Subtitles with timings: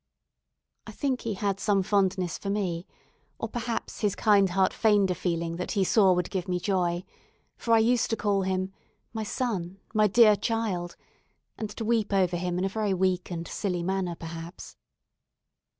[0.87, 2.87] I think he had some fondness for me,
[3.37, 7.03] or, perhaps, his kind heart feigned a feeling that he saw would give me joy;
[7.55, 8.73] for I used to call him
[9.13, 10.95] "My son my dear child,"
[11.55, 14.75] and to weep over him in a very weak and silly manner perhaps.